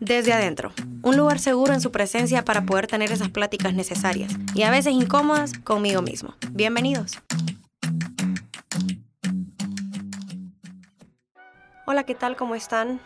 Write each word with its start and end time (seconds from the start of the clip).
Desde 0.00 0.32
adentro, 0.32 0.72
un 1.02 1.16
lugar 1.16 1.38
seguro 1.38 1.72
en 1.72 1.80
su 1.80 1.90
presencia 1.92 2.44
para 2.44 2.64
poder 2.66 2.86
tener 2.86 3.12
esas 3.12 3.28
pláticas 3.30 3.74
necesarias 3.74 4.32
y 4.54 4.62
a 4.62 4.70
veces 4.70 4.92
incómodas 4.92 5.52
conmigo 5.58 6.02
mismo. 6.02 6.34
Bienvenidos. 6.50 7.18
Hola, 11.86 12.04
¿qué 12.04 12.14
tal? 12.14 12.36
¿Cómo 12.36 12.54
están? 12.54 13.00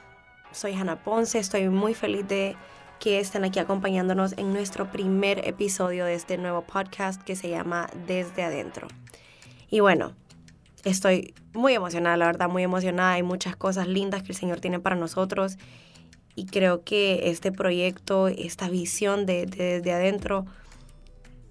Soy 0.52 0.74
Hanna 0.74 1.02
Ponce, 1.02 1.38
estoy 1.38 1.68
muy 1.68 1.94
feliz 1.94 2.26
de 2.28 2.56
que 2.98 3.20
estén 3.20 3.44
aquí 3.44 3.58
acompañándonos 3.58 4.32
en 4.38 4.52
nuestro 4.52 4.90
primer 4.90 5.46
episodio 5.46 6.04
de 6.04 6.14
este 6.14 6.38
nuevo 6.38 6.62
podcast 6.62 7.22
que 7.22 7.36
se 7.36 7.50
llama 7.50 7.88
Desde 8.06 8.42
Adentro. 8.42 8.88
Y 9.68 9.80
bueno, 9.80 10.12
estoy 10.84 11.34
muy 11.52 11.74
emocionada, 11.74 12.16
la 12.16 12.26
verdad, 12.26 12.48
muy 12.48 12.62
emocionada. 12.62 13.12
Hay 13.12 13.22
muchas 13.22 13.56
cosas 13.56 13.88
lindas 13.88 14.22
que 14.22 14.32
el 14.32 14.38
Señor 14.38 14.60
tiene 14.60 14.80
para 14.80 14.96
nosotros 14.96 15.56
y 16.34 16.46
creo 16.46 16.82
que 16.84 17.30
este 17.30 17.52
proyecto, 17.52 18.28
esta 18.28 18.68
visión 18.68 19.26
de, 19.26 19.46
desde 19.46 19.92
adentro, 19.92 20.46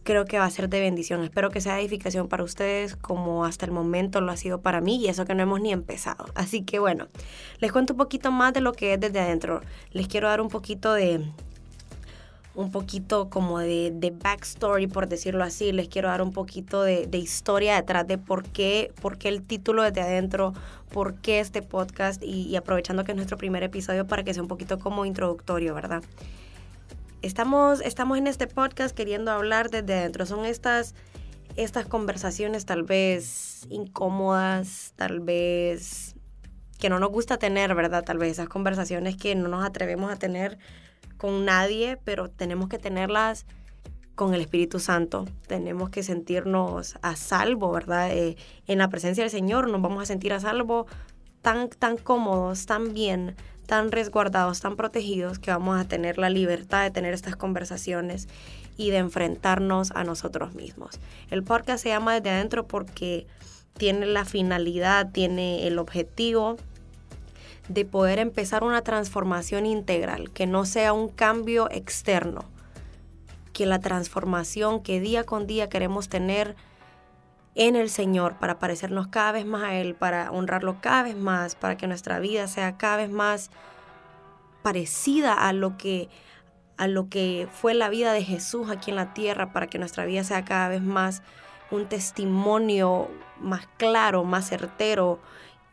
creo 0.04 0.26
que 0.26 0.38
va 0.38 0.46
a 0.46 0.50
ser 0.50 0.70
de 0.70 0.80
bendición. 0.80 1.24
Espero 1.24 1.50
que 1.50 1.62
sea 1.62 1.80
edificación 1.80 2.28
para 2.28 2.44
ustedes 2.44 2.96
como 2.96 3.46
hasta 3.46 3.66
el 3.66 3.72
momento 3.72 4.22
lo 4.22 4.32
ha 4.32 4.38
sido 4.38 4.62
para 4.62 4.82
mí 4.82 4.98
y 4.98 5.08
eso 5.08 5.26
que 5.26 5.36
no 5.36 5.44
hemos 5.44 5.62
ni 5.62 5.72
empezado. 5.72 6.26
Así 6.36 6.64
que 6.64 6.80
bueno, 6.80 7.08
les 7.60 7.72
cuento 7.72 7.94
un 7.94 7.98
poquito 7.98 8.32
más 8.32 8.54
de 8.54 8.62
lo 8.62 8.74
que 8.74 8.94
es 8.94 9.00
desde 9.00 9.20
adentro. 9.20 9.62
Les 9.92 10.08
quiero 10.08 10.28
dar 10.28 10.42
un 10.42 10.50
poquito 10.50 10.94
de, 10.94 11.26
un 12.56 12.72
poquito 12.72 13.30
como 13.30 13.60
de, 13.60 13.92
de, 13.94 14.12
backstory, 14.12 14.88
por 14.88 15.08
decirlo 15.08 15.44
así. 15.44 15.72
Les 15.72 15.88
quiero 15.88 16.10
dar 16.10 16.22
un 16.22 16.32
poquito 16.32 16.84
de, 16.84 17.08
de, 17.08 17.18
historia 17.18 17.76
detrás 17.76 18.08
de 18.08 18.18
por 18.18 18.44
qué, 18.44 18.94
por 19.02 19.18
qué 19.18 19.30
el 19.30 19.42
título 19.42 19.84
desde 19.84 20.02
adentro, 20.02 20.54
por 20.92 21.16
qué 21.16 21.40
este 21.40 21.62
podcast 21.62 22.22
y, 22.24 22.48
y, 22.48 22.56
aprovechando 22.56 23.04
que 23.04 23.12
es 23.12 23.16
nuestro 23.16 23.38
primer 23.38 23.64
episodio 23.64 24.06
para 24.06 24.24
que 24.24 24.34
sea 24.34 24.44
un 24.44 24.50
poquito 24.50 24.78
como 24.78 25.06
introductorio, 25.06 25.74
¿verdad? 25.74 26.04
Estamos, 27.24 27.82
estamos 27.82 28.18
en 28.18 28.28
este 28.28 28.48
podcast 28.48 28.96
queriendo 28.96 29.32
hablar 29.32 29.70
desde 29.70 29.94
adentro. 29.96 30.26
Son 30.26 30.46
estas, 30.46 30.94
estas 31.56 31.86
conversaciones 31.86 32.66
tal 32.66 32.84
vez 32.84 33.66
incómodas, 33.70 34.94
tal 34.96 35.22
vez 35.22 36.16
que 36.80 36.90
no 36.90 37.00
nos 37.00 37.12
gusta 37.12 37.38
tener, 37.38 37.74
¿verdad? 37.76 38.04
Tal 38.04 38.18
vez 38.18 38.34
esas 38.34 38.50
conversaciones 38.50 39.16
que 39.16 39.36
no 39.36 39.48
nos 39.48 39.66
atrevemos 39.66 40.12
a 40.12 40.18
tener 40.18 40.60
con 41.18 41.46
nadie, 41.46 41.98
pero 42.04 42.30
tenemos 42.30 42.70
que 42.70 42.80
tenerlas 42.80 43.46
con 44.16 44.34
el 44.34 44.42
Espíritu 44.42 44.80
Santo. 44.80 45.26
Tenemos 45.48 45.90
que 45.90 46.04
sentirnos 46.04 46.98
a 47.02 47.16
salvo, 47.16 47.72
¿verdad? 47.72 48.12
Eh, 48.12 48.38
en 48.68 48.78
la 48.78 48.90
presencia 48.90 49.24
del 49.24 49.32
Señor 49.32 49.70
nos 49.70 49.82
vamos 49.82 50.04
a 50.04 50.06
sentir 50.06 50.34
a 50.34 50.40
salvo 50.40 50.86
tan, 51.42 51.70
tan 51.70 51.98
cómodos, 51.98 52.66
tan 52.66 52.94
bien, 52.94 53.36
tan 53.66 53.92
resguardados, 53.92 54.62
tan 54.62 54.76
protegidos, 54.76 55.40
que 55.40 55.52
vamos 55.52 55.80
a 55.80 55.88
tener 55.88 56.18
la 56.18 56.30
libertad 56.30 56.84
de 56.84 56.92
tener 56.92 57.14
estas 57.14 57.36
conversaciones 57.36 58.28
y 58.78 58.90
de 58.90 58.98
enfrentarnos 58.98 59.92
a 59.92 60.04
nosotros 60.04 60.56
mismos. 60.56 61.00
El 61.30 61.44
podcast 61.44 61.84
se 61.84 61.90
llama 61.90 62.16
Desde 62.16 62.32
Adentro 62.32 62.68
porque 62.68 63.28
tiene 63.78 64.06
la 64.06 64.26
finalidad, 64.26 65.12
tiene 65.12 65.68
el 65.68 65.80
objetivo 65.80 66.58
de 67.68 67.86
poder 67.86 68.20
empezar 68.20 68.64
una 68.64 68.82
transformación 68.82 69.66
integral, 69.66 70.32
que 70.32 70.48
no 70.48 70.66
sea 70.66 70.94
un 70.94 71.10
cambio 71.10 71.70
externo, 71.72 72.46
que 73.54 73.66
la 73.66 73.80
transformación 73.80 74.82
que 74.82 75.00
día 75.00 75.24
con 75.24 75.48
día 75.48 75.70
queremos 75.70 76.10
tener 76.10 76.56
en 77.56 77.76
el 77.76 77.90
Señor 77.90 78.38
para 78.40 78.60
parecernos 78.60 79.08
cada 79.08 79.32
vez 79.32 79.46
más 79.46 79.64
a 79.64 79.76
Él, 79.76 79.96
para 79.96 80.32
honrarlo 80.32 80.78
cada 80.82 81.04
vez 81.04 81.16
más, 81.16 81.56
para 81.56 81.78
que 81.78 81.88
nuestra 81.88 82.20
vida 82.20 82.48
sea 82.48 82.78
cada 82.78 82.98
vez 82.98 83.12
más 83.12 83.52
parecida 84.62 85.34
a 85.34 85.54
lo 85.54 85.78
que 85.78 86.10
a 86.76 86.88
lo 86.88 87.08
que 87.08 87.48
fue 87.54 87.76
la 87.76 87.88
vida 87.90 88.14
de 88.14 88.24
Jesús 88.24 88.72
aquí 88.72 88.90
en 88.90 88.96
la 88.96 89.14
tierra, 89.14 89.54
para 89.54 89.68
que 89.68 89.78
nuestra 89.78 90.06
vida 90.06 90.24
sea 90.24 90.44
cada 90.44 90.70
vez 90.70 90.82
más 90.82 91.22
un 91.70 91.86
testimonio 91.86 93.10
más 93.40 93.68
claro, 93.78 94.24
más 94.24 94.50
certero 94.50 95.20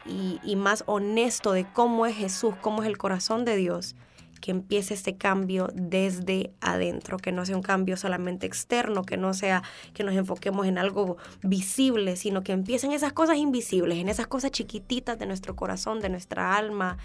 y, 0.06 0.56
más 0.56 0.84
honesto 0.87 1.53
de 1.53 1.65
cómo 1.65 2.06
es 2.06 2.16
Jesús, 2.16 2.55
cómo 2.61 2.83
es 2.83 2.88
el 2.88 2.99
corazón 2.99 3.44
de 3.44 3.56
Dios, 3.56 3.94
que 4.41 4.50
empiece 4.50 4.94
este 4.94 5.16
cambio 5.16 5.69
desde 5.75 6.55
adentro, 6.61 7.19
que 7.19 7.31
no 7.31 7.44
sea 7.44 7.56
un 7.56 7.62
cambio 7.62 7.97
solamente 7.97 8.47
externo, 8.47 9.05
que 9.05 9.19
no 9.19 9.34
sea 9.34 9.62
que 9.93 10.03
nos 10.03 10.15
enfoquemos 10.15 10.66
en 10.66 10.78
algo 10.78 11.19
visible, 11.43 12.16
sino 12.16 12.43
que 12.43 12.53
empiecen 12.53 12.93
esas 12.93 13.12
cosas 13.12 13.37
invisibles, 13.37 13.99
en 13.99 14.09
esas 14.09 14.27
cosas 14.27 14.50
chiquititas 14.50 15.19
de 15.19 15.27
nuestro 15.27 15.55
corazón, 15.56 16.00
de 16.00 16.09
nuestra 16.09 16.56
alma, 16.56 16.97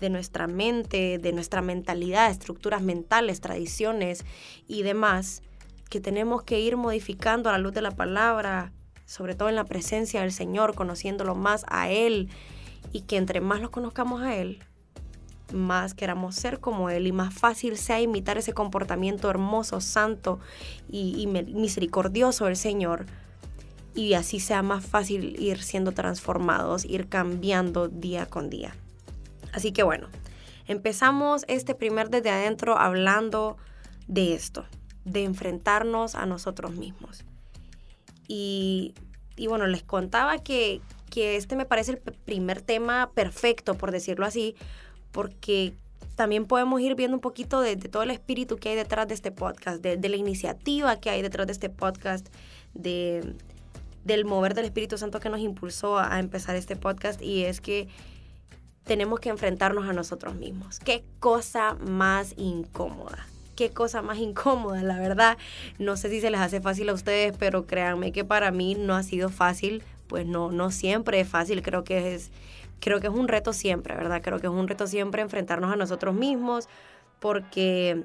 de 0.00 0.10
nuestra 0.10 0.46
mente, 0.46 1.18
de 1.18 1.32
nuestra 1.32 1.62
mentalidad, 1.62 2.30
estructuras 2.30 2.82
mentales, 2.82 3.40
tradiciones 3.40 4.24
y 4.68 4.82
demás, 4.82 5.42
que 5.90 6.00
tenemos 6.00 6.44
que 6.44 6.60
ir 6.60 6.76
modificando 6.76 7.48
a 7.48 7.52
la 7.52 7.58
luz 7.58 7.74
de 7.74 7.82
la 7.82 7.90
palabra, 7.90 8.72
sobre 9.06 9.34
todo 9.34 9.48
en 9.48 9.56
la 9.56 9.64
presencia 9.64 10.22
del 10.22 10.32
Señor, 10.32 10.74
conociéndolo 10.74 11.34
más 11.34 11.64
a 11.68 11.90
Él 11.90 12.28
y 12.92 13.02
que 13.02 13.16
entre 13.16 13.40
más 13.40 13.60
lo 13.60 13.70
conozcamos 13.70 14.22
a 14.22 14.36
Él, 14.36 14.60
más 15.52 15.94
queramos 15.94 16.34
ser 16.34 16.60
como 16.60 16.90
Él 16.90 17.06
y 17.06 17.12
más 17.12 17.34
fácil 17.34 17.76
sea 17.76 18.00
imitar 18.00 18.38
ese 18.38 18.52
comportamiento 18.52 19.30
hermoso, 19.30 19.80
santo 19.80 20.40
y, 20.88 21.26
misericordioso 21.26 22.46
del 22.46 22.56
Señor. 22.56 23.06
Y 23.94 24.14
así 24.14 24.40
sea 24.40 24.62
más 24.62 24.84
fácil 24.84 25.40
ir 25.40 25.62
siendo 25.62 25.92
transformados, 25.92 26.84
ir 26.84 27.08
cambiando 27.08 27.88
día 27.88 28.26
con 28.26 28.50
día. 28.50 28.74
Así 29.52 29.70
que 29.70 29.84
bueno, 29.84 30.08
empezamos 30.66 31.44
este 31.46 31.76
primer 31.76 32.10
desde 32.10 32.30
adentro 32.30 32.76
hablando 32.76 33.56
de 34.08 34.34
esto, 34.34 34.64
de 35.04 35.22
enfrentarnos 35.22 36.16
a 36.16 36.26
nosotros 36.26 36.72
mismos. 36.72 37.24
Y, 38.28 38.94
bueno, 39.48 39.66
les 39.66 39.82
contaba 39.82 40.38
que, 40.38 40.80
este 41.16 41.54
me 41.54 41.64
parece 41.64 41.92
el 41.92 41.98
primer 41.98 42.60
tema 42.60 43.10
perfecto, 43.14 43.74
por 43.74 43.92
decirlo 43.92 44.26
así, 44.26 44.56
porque 45.12 45.74
también 46.16 46.44
podemos 46.44 46.80
ir 46.80 46.96
viendo 46.96 47.16
un 47.16 47.20
poquito 47.20 47.60
de, 47.60 47.76
todo 47.76 48.02
el 48.02 48.10
espíritu 48.10 48.56
que 48.56 48.70
hay 48.70 48.76
detrás 48.76 49.06
de 49.06 49.14
este 49.14 49.30
podcast, 49.30 49.80
de, 49.80 50.08
la 50.08 50.16
iniciativa 50.16 50.96
que 50.96 51.10
hay 51.10 51.22
detrás 51.22 51.46
de 51.46 51.52
este 51.52 51.70
podcast, 51.70 52.26
de, 52.74 53.34
del 54.04 54.24
mover 54.24 54.54
del 54.54 54.64
Espíritu 54.64 54.98
Santo 54.98 55.20
que 55.20 55.28
nos 55.30 55.40
impulsó 55.40 55.98
a 55.98 56.18
empezar 56.18 56.56
este 56.56 56.74
podcast 56.74 57.22
y 57.22 57.44
es 57.44 57.60
que 57.60 57.88
tenemos 58.82 59.20
que 59.20 59.28
enfrentarnos 59.28 59.88
a 59.88 59.92
nosotros 59.92 60.34
mismos. 60.34 60.80
Qué 60.80 61.04
cosa 61.20 61.74
más 61.74 62.34
incómoda 62.36 63.26
qué 63.54 63.70
cosa 63.70 64.02
más 64.02 64.18
incómoda, 64.28 64.82
la 64.82 64.98
verdad. 64.98 65.38
No 65.78 65.96
sé 65.96 66.10
si 66.10 66.20
se 66.20 66.30
les 66.30 66.40
hace 66.40 66.60
fácil 66.60 66.88
a 66.88 66.94
ustedes, 66.94 67.36
pero 67.38 67.66
créanme 67.66 68.12
que 68.12 68.24
para 68.24 68.50
mí 68.50 68.74
no 68.74 68.94
ha 68.94 69.02
sido 69.02 69.28
fácil, 69.28 69.82
pues 70.06 70.26
no, 70.26 70.50
no 70.50 70.70
siempre 70.70 71.20
es 71.20 71.28
fácil, 71.28 71.62
creo 71.62 71.84
que 71.84 72.14
es, 72.14 72.30
creo 72.80 73.00
que 73.00 73.06
es 73.06 73.12
un 73.12 73.28
reto 73.28 73.52
siempre, 73.52 73.94
¿verdad? 73.94 74.20
Creo 74.22 74.38
que 74.38 74.46
es 74.46 74.52
un 74.52 74.68
reto 74.68 74.86
siempre 74.86 75.22
enfrentarnos 75.22 75.72
a 75.72 75.76
nosotros 75.76 76.14
mismos, 76.14 76.68
porque 77.20 78.04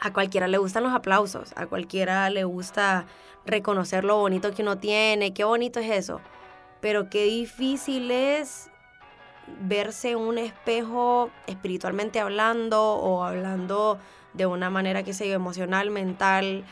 a 0.00 0.12
cualquiera 0.12 0.48
le 0.48 0.58
gustan 0.58 0.82
los 0.82 0.92
aplausos, 0.92 1.52
a 1.56 1.66
cualquiera 1.66 2.28
le 2.30 2.44
gusta 2.44 3.06
reconocer 3.44 4.04
lo 4.04 4.16
bonito 4.16 4.52
que 4.52 4.62
uno 4.62 4.78
tiene, 4.78 5.32
qué 5.32 5.44
bonito 5.44 5.80
es 5.80 5.90
eso, 5.90 6.20
pero 6.80 7.08
qué 7.08 7.24
difícil 7.24 8.10
es 8.10 8.70
verse 9.60 10.16
un 10.16 10.38
espejo 10.38 11.30
espiritualmente 11.46 12.20
hablando 12.20 12.94
o 12.94 13.22
hablando 13.22 13.98
de 14.36 14.46
una 14.46 14.70
manera, 14.70 15.02
que 15.02 15.12
se 15.12 15.28
yo, 15.28 15.34
emocional, 15.34 15.90
mental, 15.90 16.64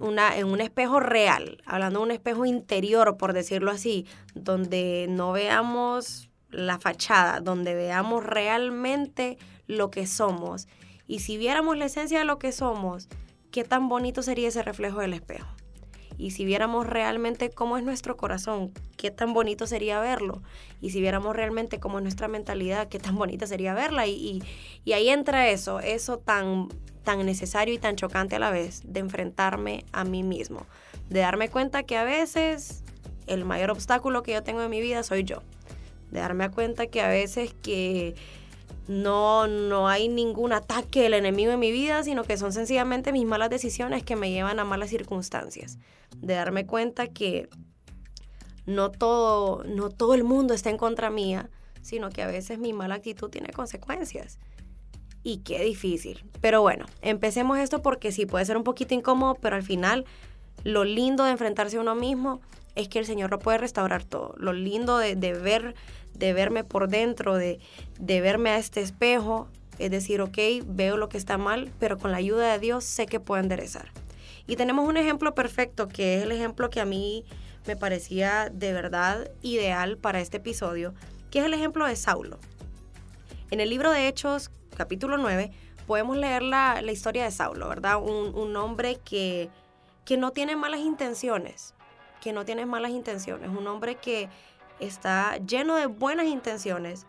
una, 0.00 0.36
en 0.36 0.46
un 0.46 0.60
espejo 0.60 1.00
real, 1.00 1.62
hablando 1.66 2.00
de 2.00 2.04
un 2.04 2.10
espejo 2.12 2.46
interior, 2.46 3.16
por 3.16 3.32
decirlo 3.32 3.70
así, 3.70 4.06
donde 4.34 5.06
no 5.08 5.32
veamos 5.32 6.30
la 6.50 6.78
fachada, 6.78 7.40
donde 7.40 7.74
veamos 7.74 8.24
realmente 8.24 9.38
lo 9.66 9.90
que 9.90 10.06
somos. 10.06 10.68
Y 11.06 11.20
si 11.20 11.36
viéramos 11.36 11.76
la 11.76 11.86
esencia 11.86 12.18
de 12.18 12.24
lo 12.24 12.38
que 12.38 12.52
somos, 12.52 13.08
qué 13.50 13.64
tan 13.64 13.88
bonito 13.88 14.22
sería 14.22 14.48
ese 14.48 14.62
reflejo 14.62 15.00
del 15.00 15.14
espejo. 15.14 15.48
Y 16.18 16.32
si 16.32 16.44
viéramos 16.44 16.86
realmente 16.86 17.48
cómo 17.48 17.78
es 17.78 17.84
nuestro 17.84 18.16
corazón, 18.16 18.72
qué 18.96 19.12
tan 19.12 19.32
bonito 19.32 19.68
sería 19.68 20.00
verlo. 20.00 20.42
Y 20.80 20.90
si 20.90 21.00
viéramos 21.00 21.34
realmente 21.34 21.78
cómo 21.78 21.98
es 21.98 22.02
nuestra 22.02 22.26
mentalidad, 22.26 22.88
qué 22.88 22.98
tan 22.98 23.14
bonita 23.14 23.46
sería 23.46 23.72
verla. 23.72 24.06
Y, 24.08 24.42
y, 24.84 24.92
ahí 24.92 25.08
entra 25.10 25.48
eso, 25.48 25.78
eso 25.78 26.18
tan, 26.18 26.68
tan 27.04 27.24
necesario 27.24 27.72
y 27.72 27.78
tan 27.78 27.94
chocante 27.94 28.34
a 28.34 28.40
la 28.40 28.50
vez, 28.50 28.82
de 28.84 28.98
enfrentarme 28.98 29.84
a 29.92 30.02
mí 30.02 30.24
mismo. 30.24 30.66
De 31.08 31.20
darme 31.20 31.48
cuenta 31.48 31.84
que 31.84 31.96
a 31.96 32.02
veces 32.02 32.82
el 33.28 33.44
mayor 33.44 33.70
obstáculo 33.70 34.24
que 34.24 34.32
yo 34.32 34.42
tengo 34.42 34.60
en 34.60 34.70
mi 34.70 34.80
vida 34.80 35.04
soy 35.04 35.22
yo. 35.22 35.42
De 36.10 36.18
darme 36.18 36.50
cuenta 36.50 36.88
que 36.88 37.00
a 37.00 37.08
veces 37.08 37.54
que 37.62 38.16
no, 38.88 39.46
no 39.46 39.86
hay 39.86 40.08
ningún 40.08 40.52
ataque 40.52 41.02
del 41.02 41.14
enemigo 41.14 41.52
en 41.52 41.60
mi 41.60 41.70
vida, 41.70 42.02
sino 42.02 42.24
que 42.24 42.36
son 42.36 42.52
sencillamente 42.52 43.12
mis 43.12 43.26
malas 43.26 43.50
decisiones 43.50 44.02
que 44.02 44.16
me 44.16 44.30
llevan 44.30 44.58
a 44.58 44.64
malas 44.64 44.90
circunstancias. 44.90 45.78
De 46.20 46.34
darme 46.34 46.66
cuenta 46.66 47.08
que 47.08 47.48
no 48.66 48.90
todo, 48.90 49.64
no 49.64 49.88
todo 49.88 50.14
el 50.14 50.24
mundo 50.24 50.52
está 50.52 50.70
en 50.70 50.76
contra 50.76 51.10
mía, 51.10 51.48
sino 51.80 52.10
que 52.10 52.22
a 52.22 52.26
veces 52.26 52.58
mi 52.58 52.72
mala 52.72 52.96
actitud 52.96 53.30
tiene 53.30 53.48
consecuencias. 53.50 54.38
Y 55.22 55.38
qué 55.38 55.62
difícil. 55.64 56.24
Pero 56.40 56.60
bueno, 56.60 56.86
empecemos 57.02 57.58
esto 57.58 57.82
porque 57.82 58.12
sí 58.12 58.26
puede 58.26 58.44
ser 58.44 58.56
un 58.56 58.64
poquito 58.64 58.94
incómodo, 58.94 59.36
pero 59.36 59.56
al 59.56 59.62
final 59.62 60.04
lo 60.64 60.84
lindo 60.84 61.24
de 61.24 61.30
enfrentarse 61.30 61.76
a 61.76 61.80
uno 61.80 61.94
mismo 61.94 62.40
es 62.74 62.88
que 62.88 62.98
el 62.98 63.06
Señor 63.06 63.30
lo 63.30 63.38
puede 63.38 63.58
restaurar 63.58 64.04
todo. 64.04 64.34
Lo 64.36 64.52
lindo 64.52 64.98
de, 64.98 65.14
ver, 65.14 65.74
de 66.14 66.32
verme 66.32 66.62
por 66.62 66.88
dentro, 66.88 67.36
de, 67.36 67.58
de 67.98 68.20
verme 68.20 68.50
a 68.50 68.58
este 68.58 68.80
espejo, 68.80 69.48
es 69.78 69.90
decir, 69.90 70.20
ok, 70.20 70.38
veo 70.66 70.96
lo 70.96 71.08
que 71.08 71.18
está 71.18 71.38
mal, 71.38 71.72
pero 71.78 71.98
con 71.98 72.12
la 72.12 72.18
ayuda 72.18 72.52
de 72.52 72.58
Dios 72.58 72.84
sé 72.84 73.06
que 73.06 73.20
puedo 73.20 73.40
enderezar. 73.40 73.90
Y 74.48 74.56
tenemos 74.56 74.88
un 74.88 74.96
ejemplo 74.96 75.34
perfecto, 75.34 75.88
que 75.88 76.16
es 76.16 76.22
el 76.24 76.32
ejemplo 76.32 76.70
que 76.70 76.80
a 76.80 76.86
mí 76.86 77.26
me 77.66 77.76
parecía 77.76 78.48
de 78.50 78.72
verdad 78.72 79.30
ideal 79.42 79.98
para 79.98 80.20
este 80.20 80.38
episodio, 80.38 80.94
que 81.30 81.40
es 81.40 81.44
el 81.44 81.52
ejemplo 81.52 81.86
de 81.86 81.94
Saulo. 81.94 82.38
En 83.50 83.60
el 83.60 83.68
libro 83.68 83.90
de 83.90 84.08
Hechos, 84.08 84.50
capítulo 84.74 85.18
9, 85.18 85.52
podemos 85.86 86.16
leer 86.16 86.42
la, 86.42 86.80
historia 86.90 87.24
de 87.24 87.30
Saulo, 87.30 87.68
¿verdad? 87.68 88.02
Un, 88.02 88.56
hombre 88.56 88.98
que, 89.04 89.50
que 90.06 90.16
no 90.16 90.30
tiene 90.30 90.56
malas 90.56 90.80
intenciones, 90.80 91.74
que 92.22 92.32
no 92.32 92.46
tiene 92.46 92.64
malas 92.64 92.92
intenciones, 92.92 93.50
un 93.50 93.66
hombre 93.66 93.96
que 93.96 94.30
está 94.80 95.36
lleno 95.46 95.76
de 95.76 95.86
buenas 95.86 96.24
intenciones, 96.24 97.06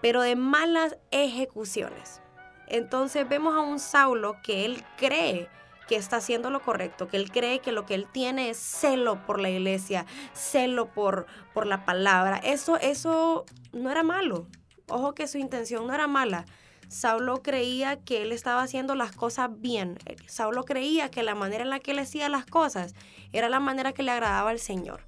pero 0.00 0.22
de 0.22 0.36
malas 0.36 0.96
ejecuciones. 1.10 2.22
Entonces 2.66 3.28
vemos 3.28 3.54
a 3.54 3.60
un 3.60 3.78
Saulo 3.78 4.36
que 4.42 4.64
él 4.64 4.82
cree 4.96 5.50
que 5.90 5.96
está 5.96 6.18
haciendo 6.18 6.50
lo 6.50 6.62
correcto, 6.62 7.08
que 7.08 7.16
él 7.16 7.32
cree 7.32 7.58
que 7.58 7.72
lo 7.72 7.84
que 7.84 7.96
él 7.96 8.06
tiene 8.06 8.48
es 8.48 8.58
celo 8.58 9.26
por 9.26 9.40
la 9.40 9.50
iglesia, 9.50 10.06
celo 10.34 10.86
por, 10.92 11.26
por 11.52 11.66
la 11.66 11.84
palabra. 11.84 12.36
Eso, 12.36 12.76
eso 12.76 13.44
no 13.72 13.90
era 13.90 14.04
malo. 14.04 14.46
Ojo 14.88 15.16
que 15.16 15.26
su 15.26 15.38
intención 15.38 15.88
no 15.88 15.92
era 15.92 16.06
mala. 16.06 16.44
Saulo 16.86 17.42
creía 17.42 17.96
que 17.96 18.22
él 18.22 18.30
estaba 18.30 18.62
haciendo 18.62 18.94
las 18.94 19.10
cosas 19.10 19.50
bien. 19.52 19.98
Saulo 20.28 20.64
creía 20.64 21.10
que 21.10 21.24
la 21.24 21.34
manera 21.34 21.64
en 21.64 21.70
la 21.70 21.80
que 21.80 21.90
él 21.90 21.98
hacía 21.98 22.28
las 22.28 22.46
cosas 22.46 22.94
era 23.32 23.48
la 23.48 23.58
manera 23.58 23.90
que 23.90 24.04
le 24.04 24.12
agradaba 24.12 24.50
al 24.50 24.60
Señor. 24.60 25.00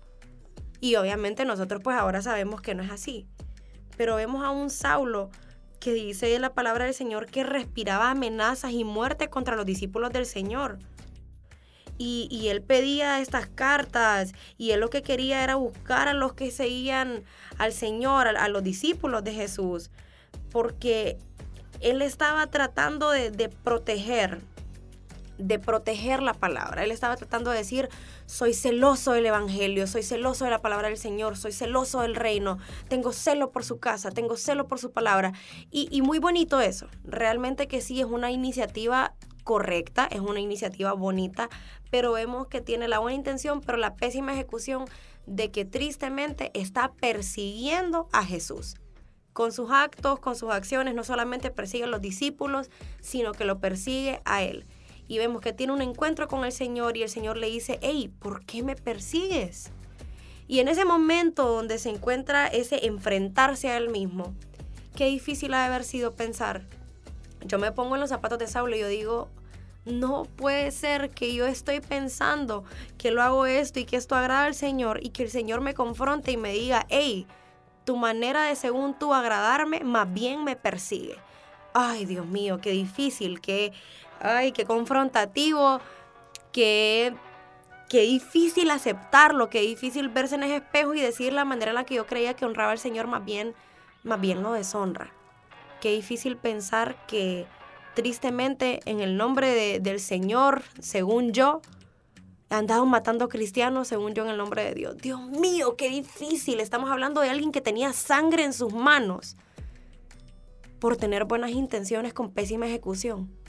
Y 0.80 0.96
obviamente 0.96 1.44
nosotros 1.44 1.80
pues 1.84 1.96
ahora 1.96 2.22
sabemos 2.22 2.60
que 2.60 2.74
no 2.74 2.82
es 2.82 2.90
así. 2.90 3.28
Pero 3.96 4.16
vemos 4.16 4.44
a 4.44 4.50
un 4.50 4.68
Saulo 4.68 5.30
que 5.82 5.92
dice 5.92 6.38
la 6.38 6.54
palabra 6.54 6.84
del 6.84 6.94
Señor 6.94 7.26
que 7.26 7.42
respiraba 7.42 8.12
amenazas 8.12 8.70
y 8.70 8.84
muerte 8.84 9.28
contra 9.28 9.56
los 9.56 9.66
discípulos 9.66 10.12
del 10.12 10.26
Señor. 10.26 10.78
Y, 11.98 12.48
él 12.48 12.62
pedía 12.62 13.20
estas 13.20 13.46
cartas 13.46 14.32
y 14.58 14.70
él 14.72 14.80
lo 14.80 14.90
que 14.90 15.02
quería 15.02 15.44
era 15.44 15.54
buscar 15.54 16.08
a 16.08 16.14
los 16.14 16.32
que 16.32 16.50
seguían 16.50 17.22
al 17.58 17.72
Señor, 17.72 18.26
a, 18.26 18.48
los 18.48 18.64
discípulos 18.64 19.22
de 19.22 19.32
Jesús, 19.32 19.90
porque 20.50 21.18
él 21.80 22.02
estaba 22.02 22.46
tratando 22.48 23.10
de 23.10 23.48
proteger 23.62 24.40
de 25.38 25.58
proteger 25.58 26.22
la 26.22 26.34
palabra. 26.34 26.84
Él 26.84 26.90
estaba 26.90 27.16
tratando 27.16 27.50
de 27.50 27.58
decir, 27.58 27.88
soy 28.26 28.54
celoso 28.54 29.12
del 29.12 29.26
Evangelio, 29.26 29.86
soy 29.86 30.02
celoso 30.02 30.44
de 30.44 30.50
la 30.50 30.60
palabra 30.60 30.88
del 30.88 30.98
Señor, 30.98 31.36
soy 31.36 31.52
celoso 31.52 32.00
del 32.02 32.14
reino, 32.14 32.58
tengo 32.88 33.12
celo 33.12 33.50
por 33.50 33.64
su 33.64 33.78
casa, 33.78 34.10
tengo 34.10 34.36
celo 34.36 34.68
por 34.68 34.78
su 34.78 34.92
palabra. 34.92 35.32
Y, 35.70 36.02
muy 36.02 36.18
bonito 36.18 36.60
eso, 36.60 36.88
realmente 37.04 37.68
que 37.68 37.80
sí 37.80 38.00
es 38.00 38.06
una 38.06 38.30
iniciativa 38.30 39.14
correcta, 39.44 40.06
es 40.10 40.20
una 40.20 40.40
iniciativa 40.40 40.92
bonita, 40.92 41.48
pero 41.90 42.12
vemos 42.12 42.46
que 42.46 42.60
tiene 42.60 42.88
la 42.88 42.98
buena 42.98 43.16
intención, 43.16 43.60
pero 43.60 43.78
la 43.78 43.96
pésima 43.96 44.32
ejecución 44.32 44.84
de 45.26 45.50
que 45.50 45.64
tristemente 45.64 46.50
está 46.54 46.92
persiguiendo 46.92 48.08
a 48.12 48.24
Jesús. 48.24 48.76
Con 49.32 49.50
sus 49.50 49.70
actos, 49.70 50.20
con 50.20 50.36
sus 50.36 50.50
acciones, 50.50 50.94
no 50.94 51.04
solamente 51.04 51.50
persigue 51.50 51.84
a 51.84 51.86
los 51.86 52.02
discípulos, 52.02 52.70
sino 53.00 53.32
que 53.32 53.46
lo 53.46 53.60
persigue 53.60 54.20
a 54.24 54.42
Él 54.42 54.66
y 55.12 55.18
vemos 55.18 55.42
que 55.42 55.52
tiene 55.52 55.74
un 55.74 55.82
encuentro 55.82 56.26
con 56.26 56.42
el 56.46 56.52
Señor 56.52 56.96
y 56.96 57.02
el 57.02 57.08
Señor 57.10 57.36
le 57.36 57.48
dice, 57.48 57.78
hey, 57.82 58.10
¿por 58.18 58.46
qué 58.46 58.62
me 58.62 58.76
persigues? 58.76 59.70
Y 60.48 60.60
en 60.60 60.68
ese 60.68 60.86
momento 60.86 61.46
donde 61.52 61.78
se 61.78 61.90
encuentra 61.90 62.46
ese 62.46 62.86
enfrentarse 62.86 63.68
a 63.68 63.76
él 63.76 63.90
mismo, 63.90 64.32
qué 64.96 65.04
difícil 65.08 65.52
ha 65.52 65.58
de 65.58 65.64
haber 65.66 65.84
sido 65.84 66.12
pensar. 66.12 66.62
Yo 67.44 67.58
me 67.58 67.72
pongo 67.72 67.96
en 67.96 68.00
los 68.00 68.08
zapatos 68.08 68.38
de 68.38 68.46
Saulo 68.46 68.74
y 68.74 68.80
yo 68.80 68.88
digo, 68.88 69.28
no 69.84 70.24
puede 70.36 70.70
ser 70.70 71.10
que 71.10 71.34
yo 71.34 71.46
estoy 71.46 71.80
pensando 71.80 72.64
que 72.96 73.10
lo 73.10 73.20
hago 73.20 73.44
esto 73.44 73.80
y 73.80 73.84
que 73.84 73.98
esto 73.98 74.14
agrada 74.14 74.46
al 74.46 74.54
Señor 74.54 74.98
y 75.02 75.10
que 75.10 75.24
el 75.24 75.30
Señor 75.30 75.60
me 75.60 75.74
confronte 75.74 76.32
y 76.32 76.38
me 76.38 76.54
diga, 76.54 76.86
hey, 76.88 77.26
tu 77.84 77.98
manera 77.98 78.44
de 78.44 78.56
según 78.56 78.98
tú 78.98 79.12
agradarme 79.12 79.80
más 79.80 80.10
bien 80.10 80.42
me 80.42 80.56
persigue. 80.56 81.16
Ay, 81.74 82.06
Dios 82.06 82.26
mío, 82.26 82.60
qué 82.62 82.70
difícil, 82.70 83.42
qué, 83.42 83.72
ay, 84.22 84.52
qué 84.52 84.64
confrontativo, 84.64 85.80
qué, 86.52 87.14
qué 87.88 88.02
difícil 88.02 88.70
aceptarlo, 88.70 89.50
qué 89.50 89.60
difícil 89.60 90.08
verse 90.08 90.36
en 90.36 90.44
ese 90.44 90.56
espejo 90.56 90.94
y 90.94 91.00
decir 91.00 91.32
la 91.32 91.44
manera 91.44 91.72
en 91.72 91.76
la 91.76 91.84
que 91.84 91.96
yo 91.96 92.06
creía 92.06 92.34
que 92.34 92.44
honraba 92.44 92.72
al 92.72 92.78
Señor, 92.78 93.06
más 93.06 93.24
bien, 93.24 93.54
más 94.04 94.20
bien 94.20 94.42
lo 94.42 94.52
deshonra. 94.52 95.12
Qué 95.80 95.92
difícil 95.92 96.36
pensar 96.36 96.96
que 97.06 97.46
tristemente 97.94 98.80
en 98.86 99.00
el 99.00 99.16
nombre 99.16 99.80
del 99.80 100.00
Señor, 100.00 100.62
según 100.80 101.32
yo, 101.32 101.60
andado 102.48 102.86
matando 102.86 103.28
cristianos, 103.28 103.88
según 103.88 104.14
yo, 104.14 104.24
en 104.24 104.30
el 104.30 104.36
nombre 104.36 104.64
de 104.64 104.74
Dios. 104.74 104.96
Dios 104.98 105.20
mío, 105.20 105.76
qué 105.76 105.88
difícil. 105.88 106.60
Estamos 106.60 106.90
hablando 106.90 107.20
de 107.20 107.30
alguien 107.30 107.50
que 107.50 107.60
tenía 107.60 107.92
sangre 107.92 108.44
en 108.44 108.52
sus 108.52 108.72
manos 108.72 109.36
por 110.78 110.96
tener 110.96 111.24
buenas 111.24 111.50
intenciones 111.50 112.12
con 112.12 112.30
pésima 112.30 112.66
ejecución. 112.66 113.41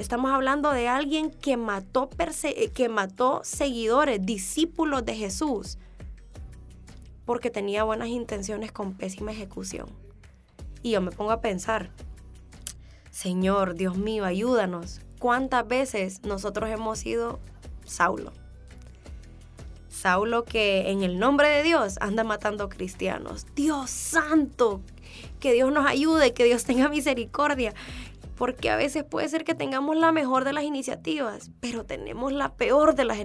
Estamos 0.00 0.32
hablando 0.32 0.70
de 0.70 0.88
alguien 0.88 1.30
que 1.30 1.58
mató, 1.58 2.08
eh, 2.44 2.70
que 2.70 2.88
mató 2.88 3.42
seguidores, 3.44 4.24
discípulos 4.24 5.04
de 5.04 5.14
Jesús, 5.14 5.76
porque 7.26 7.50
tenía 7.50 7.84
buenas 7.84 8.08
intenciones 8.08 8.72
con 8.72 8.94
pésima 8.94 9.32
ejecución. 9.32 9.88
Y 10.82 10.92
yo 10.92 11.02
me 11.02 11.10
pongo 11.10 11.32
a 11.32 11.42
pensar, 11.42 11.90
Señor, 13.10 13.74
Dios 13.74 13.98
mío, 13.98 14.24
ayúdanos. 14.24 15.02
¿Cuántas 15.18 15.68
veces 15.68 16.22
nosotros 16.22 16.70
hemos 16.70 17.00
sido 17.00 17.38
Saulo? 17.84 18.32
Saulo 19.90 20.46
que 20.46 20.92
en 20.92 21.02
el 21.02 21.18
nombre 21.18 21.50
de 21.50 21.62
Dios 21.62 21.98
anda 22.00 22.24
matando 22.24 22.70
cristianos. 22.70 23.44
Dios 23.54 23.90
santo, 23.90 24.80
que 25.40 25.52
Dios 25.52 25.70
nos 25.70 25.84
ayude, 25.84 26.32
que 26.32 26.44
Dios 26.44 26.64
tenga 26.64 26.88
misericordia, 26.88 27.74
porque 28.40 28.70
a 28.70 28.76
veces 28.76 29.04
puede 29.04 29.28
ser 29.28 29.44
que 29.44 29.54
tengamos 29.54 29.98
la 29.98 30.12
mejor 30.12 30.44
de 30.44 30.54
las 30.54 30.64
iniciativas, 30.64 31.50
pero 31.60 31.84
tenemos 31.84 32.32
la 32.32 32.54
peor 32.54 32.94
de 32.94 33.04
las, 33.04 33.18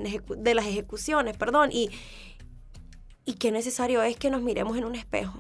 ejecuciones, 0.65 1.37
perdón, 1.37 1.69
y, 1.71 1.89
y 3.23 3.35
qué 3.35 3.49
necesario 3.53 4.03
es 4.03 4.17
que 4.17 4.29
nos 4.29 4.41
miremos 4.41 4.77
en 4.77 4.83
un 4.83 4.93
espejo, 4.93 5.39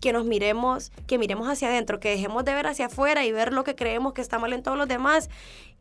que 0.00 0.12
nos 0.12 0.24
miremos, 0.24 0.90
que 1.06 1.16
miremos 1.16 1.48
hacia 1.48 1.68
adentro, 1.68 2.00
que 2.00 2.10
dejemos 2.10 2.44
de 2.44 2.54
ver 2.54 2.66
hacia 2.66 2.86
afuera 2.86 3.24
y 3.24 3.30
ver 3.30 3.52
lo 3.52 3.62
que 3.62 3.76
creemos 3.76 4.14
que 4.14 4.20
está 4.20 4.40
mal 4.40 4.52
en 4.52 4.64
todos 4.64 4.76
los 4.76 4.88
demás 4.88 5.30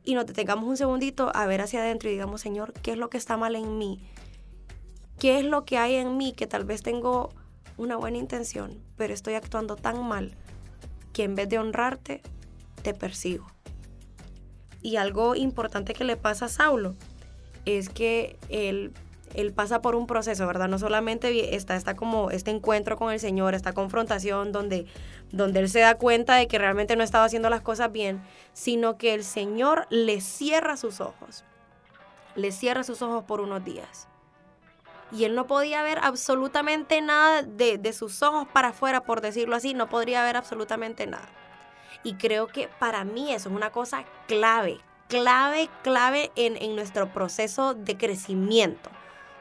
y 0.03 0.13
nos 0.13 0.27
detengamos 0.27 0.69
un 0.69 0.77
segundito 0.77 1.31
a 1.33 1.47
ver 1.47 1.61
hacia 1.61 1.79
adentro 1.79 2.09
y 2.09 2.11
digamos, 2.11 2.39
Señor, 2.39 2.71
¿qué 2.83 2.91
es 2.91 2.99
lo 2.99 3.09
que 3.09 3.17
está 3.17 3.35
mal 3.35 3.55
en 3.55 3.79
mí? 3.79 4.07
¿Qué 5.17 5.39
es 5.39 5.45
lo 5.45 5.65
que 5.65 5.79
hay 5.79 5.95
en 5.95 6.17
mí 6.17 6.33
que 6.33 6.45
tal 6.45 6.65
vez 6.65 6.83
tengo 6.83 7.31
una 7.77 7.97
buena 7.97 8.19
intención, 8.19 8.79
pero 8.95 9.11
estoy 9.11 9.33
actuando 9.33 9.75
tan 9.75 10.07
mal 10.07 10.35
que 11.13 11.23
en 11.23 11.33
vez 11.33 11.49
de 11.49 11.57
honrarte, 11.57 12.21
te 12.83 12.93
persigo. 12.93 13.47
Y 14.83 14.97
algo 14.97 15.33
importante 15.33 15.93
que 15.93 16.03
le 16.03 16.17
pasa 16.17 16.45
a 16.45 16.49
Saulo 16.49 16.93
es 17.65 17.87
que 17.87 18.37
él, 18.49 18.93
él 19.33 19.53
pasa 19.53 19.81
por 19.81 19.95
un 19.95 20.05
proceso, 20.05 20.45
¿verdad? 20.45 20.67
No 20.67 20.77
solamente 20.77 21.55
está, 21.55 21.75
está 21.77 21.95
como 21.95 22.29
este 22.31 22.51
encuentro 22.51 22.97
con 22.97 23.11
el 23.11 23.19
Señor, 23.19 23.55
esta 23.55 23.71
confrontación 23.71 24.51
donde, 24.51 24.85
donde 25.31 25.61
él 25.61 25.69
se 25.69 25.79
da 25.79 25.95
cuenta 25.95 26.35
de 26.35 26.47
que 26.47 26.59
realmente 26.59 26.97
no 26.97 27.03
estaba 27.03 27.23
haciendo 27.23 27.49
las 27.49 27.61
cosas 27.61 27.91
bien, 27.93 28.21
sino 28.51 28.97
que 28.97 29.13
el 29.13 29.23
Señor 29.23 29.87
le 29.89 30.19
cierra 30.19 30.75
sus 30.75 30.99
ojos. 30.99 31.45
Le 32.35 32.51
cierra 32.51 32.83
sus 32.83 33.01
ojos 33.01 33.23
por 33.23 33.39
unos 33.39 33.63
días. 33.63 34.09
Y 35.13 35.23
él 35.23 35.35
no 35.35 35.47
podía 35.47 35.81
ver 35.83 35.99
absolutamente 36.01 36.99
nada 36.99 37.43
de, 37.43 37.77
de 37.77 37.93
sus 37.93 38.21
ojos 38.21 38.47
para 38.51 38.69
afuera, 38.69 39.01
por 39.01 39.21
decirlo 39.21 39.55
así, 39.55 39.73
no 39.73 39.87
podría 39.87 40.23
ver 40.23 40.35
absolutamente 40.35 41.07
nada. 41.07 41.29
Y 42.03 42.15
creo 42.15 42.47
que 42.47 42.69
para 42.79 43.03
mí 43.03 43.33
eso 43.33 43.49
es 43.49 43.55
una 43.55 43.71
cosa 43.71 44.03
clave, 44.27 44.79
clave, 45.07 45.69
clave 45.83 46.31
en, 46.35 46.75
nuestro 46.75 47.11
proceso 47.13 47.73
de 47.73 47.97
crecimiento, 47.97 48.89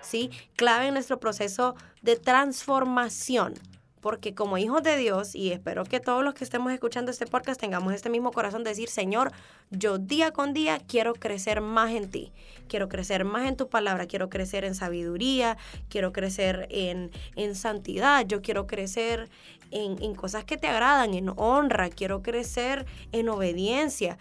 ¿sí? 0.01 0.31
Clave 0.57 0.89
en 0.89 0.95
nuestro 0.95 1.19
proceso 1.19 1.75
de 2.03 2.17
transformación. 2.17 3.55
Porque 4.03 4.35
como 4.35 4.59
hijos 4.59 4.83
de 4.83 4.97
Dios, 4.97 5.35
y 5.37 5.53
espero 5.53 5.85
que 5.85 6.01
todos 6.01 6.25
los 6.25 6.35
que 6.35 6.43
estemos 6.43 6.73
escuchando 6.73 7.13
este 7.13 7.25
podcast 7.25 7.59
tengamos 7.59 7.95
este 7.95 8.11
mismo 8.11 8.33
corazón 8.33 8.65
de 8.65 8.71
decir, 8.71 8.89
Señor, 8.89 9.31
yo 9.71 9.99
día 9.99 10.33
con 10.33 10.53
día 10.53 10.81
quiero 10.89 11.15
crecer 11.15 11.61
más 11.61 11.93
en 11.93 12.11
ti, 12.11 12.33
quiero 12.69 12.89
crecer 12.89 13.25
más 13.25 13.47
en 13.47 13.57
tu 13.57 13.69
palabra, 13.69 14.07
quiero 14.07 14.29
crecer 14.29 14.65
en 14.65 14.75
sabiduría, 14.75 15.57
quiero 15.89 16.13
crecer 16.13 16.67
en, 16.71 17.13
en 17.37 17.55
santidad, 17.55 18.27
yo 18.27 18.43
quiero 18.43 18.67
crecer 18.67 19.31
en, 19.71 20.03
en 20.03 20.17
cosas 20.17 20.45
que 20.45 20.57
te 20.57 20.67
agradan, 20.67 21.15
en 21.15 21.33
honra, 21.37 21.89
quiero 21.89 22.23
crecer 22.23 22.87
en 23.13 23.29
obediencia. 23.29 24.19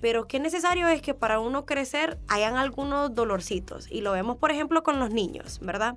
Pero 0.00 0.28
qué 0.28 0.38
necesario 0.38 0.86
es 0.86 1.02
que 1.02 1.14
para 1.14 1.40
uno 1.40 1.66
crecer 1.66 2.16
hayan 2.28 2.56
algunos 2.56 3.12
dolorcitos. 3.12 3.90
Y 3.90 4.02
lo 4.02 4.12
vemos, 4.12 4.36
por 4.38 4.52
ejemplo, 4.52 4.82
con 4.82 4.98
los 4.98 5.10
niños, 5.10 5.58
¿verdad? 5.60 5.96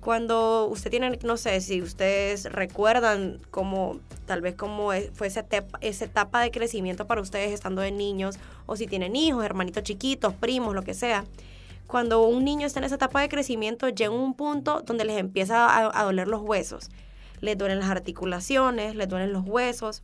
Cuando 0.00 0.66
usted 0.66 0.90
tiene, 0.90 1.18
no 1.24 1.36
sé, 1.36 1.60
si 1.60 1.82
ustedes 1.82 2.50
recuerdan 2.50 3.38
cómo, 3.50 4.00
tal 4.24 4.40
vez 4.40 4.54
cómo 4.54 4.94
e, 4.94 5.10
fue 5.12 5.26
esa 5.26 5.40
etapa, 5.40 5.78
esa 5.82 6.06
etapa 6.06 6.40
de 6.40 6.50
crecimiento 6.50 7.06
para 7.06 7.20
ustedes 7.20 7.52
estando 7.52 7.82
de 7.82 7.92
niños, 7.92 8.38
o 8.64 8.76
si 8.76 8.86
tienen 8.86 9.14
hijos, 9.14 9.44
hermanitos 9.44 9.82
chiquitos, 9.82 10.32
primos, 10.32 10.74
lo 10.74 10.82
que 10.82 10.94
sea. 10.94 11.26
Cuando 11.86 12.22
un 12.22 12.44
niño 12.44 12.66
está 12.66 12.80
en 12.80 12.84
esa 12.84 12.94
etapa 12.94 13.20
de 13.20 13.28
crecimiento, 13.28 13.88
llega 13.90 14.10
un 14.10 14.34
punto 14.34 14.80
donde 14.80 15.04
les 15.04 15.18
empieza 15.18 15.66
a, 15.66 16.00
a 16.00 16.04
doler 16.04 16.28
los 16.28 16.40
huesos. 16.40 16.88
Les 17.40 17.58
duelen 17.58 17.80
las 17.80 17.90
articulaciones, 17.90 18.94
les 18.94 19.08
duelen 19.08 19.32
los 19.32 19.44
huesos. 19.46 20.02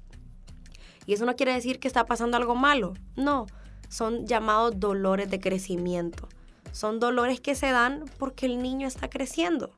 Y 1.06 1.14
eso 1.14 1.24
no 1.24 1.36
quiere 1.36 1.54
decir 1.54 1.78
que 1.78 1.88
está 1.88 2.04
pasando 2.04 2.36
algo 2.36 2.54
malo. 2.54 2.94
No, 3.14 3.46
son 3.88 4.26
llamados 4.26 4.78
dolores 4.78 5.30
de 5.30 5.40
crecimiento. 5.40 6.28
Son 6.72 7.00
dolores 7.00 7.40
que 7.40 7.54
se 7.54 7.70
dan 7.70 8.04
porque 8.18 8.44
el 8.44 8.60
niño 8.60 8.88
está 8.88 9.08
creciendo 9.08 9.70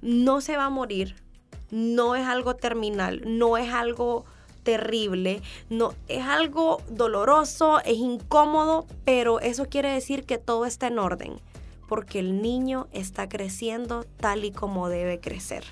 no 0.00 0.40
se 0.40 0.56
va 0.56 0.66
a 0.66 0.70
morir, 0.70 1.16
no 1.70 2.16
es 2.16 2.26
algo 2.26 2.56
terminal, 2.56 3.22
no 3.26 3.56
es 3.56 3.72
algo 3.72 4.24
terrible, 4.62 5.42
no 5.70 5.94
es 6.08 6.24
algo 6.24 6.82
doloroso, 6.90 7.80
es 7.80 7.96
incómodo, 7.96 8.86
pero 9.04 9.40
eso 9.40 9.66
quiere 9.66 9.90
decir 9.92 10.24
que 10.24 10.38
todo 10.38 10.66
está 10.66 10.88
en 10.88 10.98
orden, 10.98 11.40
porque 11.88 12.18
el 12.18 12.42
niño 12.42 12.88
está 12.92 13.28
creciendo 13.28 14.04
tal 14.18 14.44
y 14.44 14.50
como 14.50 14.88
debe 14.88 15.20
crecer. 15.20 15.64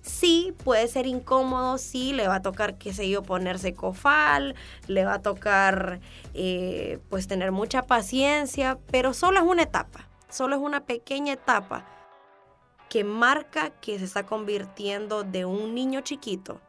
Sí, 0.00 0.54
puede 0.64 0.88
ser 0.88 1.06
incómodo, 1.06 1.76
sí, 1.76 2.14
le 2.14 2.28
va 2.28 2.36
a 2.36 2.42
tocar, 2.42 2.78
qué 2.78 2.94
sé 2.94 3.10
yo, 3.10 3.22
ponerse 3.22 3.74
cofal, 3.74 4.54
le 4.86 5.04
va 5.04 5.14
a 5.14 5.22
tocar, 5.22 6.00
eh, 6.32 6.98
pues, 7.10 7.28
tener 7.28 7.52
mucha 7.52 7.82
paciencia, 7.82 8.78
pero 8.90 9.12
solo 9.12 9.38
es 9.40 9.44
una 9.44 9.64
etapa, 9.64 10.08
solo 10.30 10.56
es 10.56 10.62
una 10.62 10.86
pequeña 10.86 11.34
etapa 11.34 11.97
que 12.88 13.04
marca 13.04 13.70
que 13.80 13.98
se 13.98 14.04
está 14.04 14.24
convirtiendo 14.24 15.22
de 15.22 15.44
un 15.44 15.74
niño 15.74 16.00
chiquito 16.00 16.60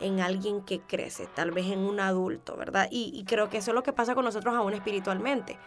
en 0.00 0.20
alguien 0.20 0.62
que 0.62 0.80
crece, 0.80 1.26
tal 1.26 1.50
vez 1.50 1.66
en 1.66 1.80
un 1.80 2.00
adulto, 2.00 2.56
¿verdad? 2.56 2.88
Y, 2.90 3.24
creo 3.24 3.50
que 3.50 3.58
eso 3.58 3.70
es 3.70 3.74
lo 3.74 3.82
que 3.82 3.92
pasa 3.92 4.14
con 4.14 4.24
nosotros 4.24 4.54
aún 4.54 4.72
espiritualmente. 4.72 5.58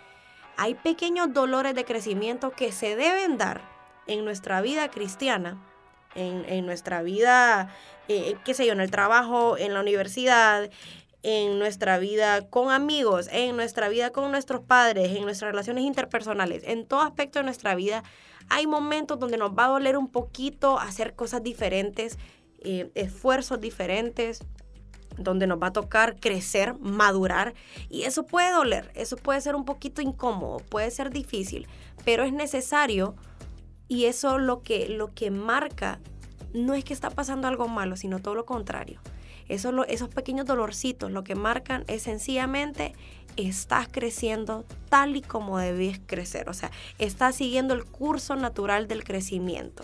Hay 0.58 0.76
pequeños 0.76 1.34
dolores 1.34 1.76
de 1.76 1.86
crecimiento 1.86 2.52
que 2.52 2.72
se 2.72 2.96
deben 2.96 3.38
dar 3.38 3.62
en 4.08 4.26
nuestra 4.26 4.62
vida 4.62 4.90
cristiana, 4.90 5.58
en, 6.16 6.66
nuestra 6.66 7.02
vida, 7.02 7.70
eh, 8.08 8.36
qué 8.44 8.54
sé 8.54 8.66
yo, 8.66 8.74
en 8.74 8.82
el 8.82 8.92
trabajo, 8.92 9.58
en 9.58 9.74
la 9.74 9.82
universidad, 9.82 10.70
en 11.24 11.58
nuestra 11.58 11.98
vida 11.98 12.48
con 12.50 12.72
amigos, 12.72 13.30
en 13.32 13.56
nuestra 13.56 13.90
vida 13.90 14.12
con 14.12 14.30
nuestros 14.32 14.62
padres, 14.62 15.16
en 15.16 15.24
nuestras 15.24 15.52
relaciones 15.52 15.86
interpersonales, 15.86 16.64
en 16.66 16.86
todo 16.86 17.02
aspecto 17.02 17.40
de 17.40 17.46
nuestra 17.46 17.76
vida 17.76 18.04
hay 18.50 18.68
momentos 18.68 19.20
donde 19.20 19.38
nos 19.38 19.52
va 19.52 19.66
a 19.66 19.70
doler 19.70 19.98
un 19.98 20.10
poquito 20.10 20.80
hacer 20.80 21.16
cosas 21.16 21.44
diferentes, 21.44 22.18
eh, 22.60 22.92
esfuerzos 22.96 23.60
diferentes, 23.60 24.40
donde 25.18 25.48
nos 25.48 25.62
va 25.62 25.68
a 25.68 25.74
tocar 25.74 26.20
crecer, 26.20 26.76
madurar. 26.80 27.54
Y 27.90 28.04
eso 28.04 28.26
puede 28.26 28.52
doler, 28.52 28.92
eso 28.96 29.16
puede 29.16 29.42
ser 29.42 29.56
un 29.56 29.66
poquito 29.66 30.02
incómodo, 30.02 30.58
puede 30.58 30.92
ser 30.92 31.12
difícil, 31.12 31.68
pero 32.04 32.24
es 32.24 32.34
necesario 32.34 33.16
y 33.88 34.06
eso 34.06 34.38
lo 34.38 34.62
que, 34.62 34.90
lo 34.90 35.14
que 35.14 35.30
marca 35.30 36.00
no 36.54 36.74
es 36.74 36.84
que 36.84 36.94
está 36.94 37.10
pasando 37.10 37.48
algo 37.48 37.68
malo, 37.68 37.96
sino 37.96 38.20
todo 38.20 38.36
lo 38.36 38.46
contrario. 38.46 39.00
Eso, 39.50 39.86
esos 39.86 40.10
pequeños 40.10 40.46
dolorcitos 40.46 41.12
lo 41.12 41.24
que 41.24 41.36
marcan 41.36 41.84
es 41.88 42.04
sencillamente 42.04 42.94
estás 43.36 43.88
creciendo 43.92 44.66
tal 44.90 45.16
y 45.16 45.22
como 45.22 45.58
debes 45.58 46.00
crecer. 46.06 46.50
O 46.50 46.54
sea, 46.54 46.72
estás 47.00 47.36
siguiendo 47.36 47.74
el 47.74 47.86
curso 47.86 48.36
natural 48.36 48.88
del 48.88 49.04
crecimiento. 49.04 49.84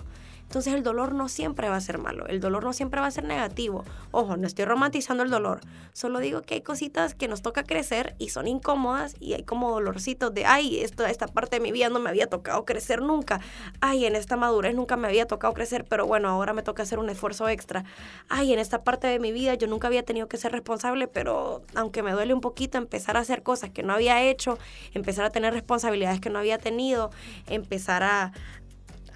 Entonces 0.50 0.74
el 0.74 0.82
dolor 0.82 1.14
no 1.14 1.30
siempre 1.30 1.70
va 1.70 1.76
a 1.76 1.80
ser 1.80 2.00
malo, 2.00 2.26
el 2.26 2.40
dolor 2.40 2.64
no 2.64 2.74
siempre 2.74 3.00
va 3.00 3.06
a 3.06 3.12
ser 3.12 3.24
negativo. 3.24 3.86
Ojo, 4.10 4.36
no 4.36 4.48
estoy 4.48 4.66
romantizando 4.66 5.22
el 5.22 5.30
dolor, 5.30 5.62
solo 5.94 6.18
digo 6.18 6.42
que 6.42 6.56
hay 6.56 6.62
cositas 6.62 7.14
que 7.14 7.28
nos 7.28 7.44
toca 7.44 7.62
crecer 7.62 8.16
y 8.18 8.30
son 8.30 8.48
incómodas 8.48 9.14
y 9.20 9.34
hay 9.34 9.44
como 9.44 9.70
dolorcitos 9.70 10.34
de, 10.34 10.48
ay, 10.48 10.80
esto, 10.80 11.06
esta 11.06 11.28
parte 11.28 11.58
de 11.58 11.60
mi 11.60 11.72
vida 11.72 11.90
no 11.90 12.00
me 12.00 12.10
había 12.10 12.26
tocado 12.26 12.66
crecer 12.66 13.04
nunca, 13.04 13.42
ay, 13.80 14.06
en 14.06 14.16
esta 14.16 14.38
madurez 14.38 14.74
nunca 14.74 14.98
me 14.98 15.08
había 15.08 15.28
tocado 15.28 15.54
crecer, 15.54 15.86
pero 15.88 16.08
bueno, 16.08 16.30
ahora 16.30 16.54
me 16.54 16.64
toca 16.64 16.82
hacer 16.82 16.98
un 16.98 17.12
esfuerzo 17.12 17.48
extra, 17.48 17.86
ay, 18.28 18.52
en 18.52 18.58
esta 18.58 18.84
parte 18.84 19.06
de 19.06 19.20
mi 19.20 19.32
vida 19.32 19.54
yo 19.54 19.68
nunca 19.68 19.86
había 19.86 20.02
tenido 20.02 20.28
que 20.28 20.38
ser 20.38 20.52
responsable, 20.52 21.08
pero 21.08 21.62
aunque 21.76 22.02
me 22.02 22.12
duele 22.12 22.34
un 22.34 22.42
poquito 22.42 22.80
empezar 22.80 23.18
a 23.18 23.20
hacer 23.20 23.44
cosas 23.44 23.70
que 23.70 23.84
no 23.84 23.94
había 23.94 24.24
hecho, 24.24 24.58
empezar 24.96 25.26
a 25.26 25.30
tener 25.30 25.54
responsabilidades 25.54 26.20
que 26.20 26.32
no 26.32 26.40
había 26.40 26.58
tenido, 26.58 27.12
empezar 27.46 28.02
a, 28.02 28.32